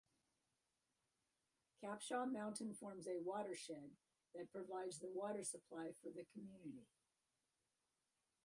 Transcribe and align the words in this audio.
Capshaw 1.83 2.25
Mountain 2.25 2.73
forms 2.73 3.07
a 3.07 3.19
watershed 3.19 3.91
that 4.33 4.51
provides 4.51 4.97
the 4.97 5.11
water 5.13 5.43
supply 5.43 5.91
for 6.01 6.09
the 6.09 6.25
community. 6.33 6.87